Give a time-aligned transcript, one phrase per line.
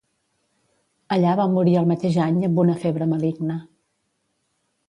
[1.15, 3.63] Allà va morir el mateix any amb una febre maligna.